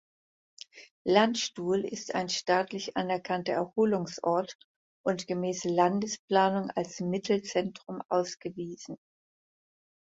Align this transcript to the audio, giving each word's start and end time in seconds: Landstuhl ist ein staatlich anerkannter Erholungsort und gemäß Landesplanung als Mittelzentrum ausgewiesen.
Landstuhl 1.07 1.83
ist 1.85 2.15
ein 2.15 2.27
staatlich 2.27 2.97
anerkannter 2.97 3.53
Erholungsort 3.53 4.57
und 5.05 5.27
gemäß 5.27 5.65
Landesplanung 5.65 6.71
als 6.71 7.01
Mittelzentrum 7.01 8.01
ausgewiesen. 8.09 8.97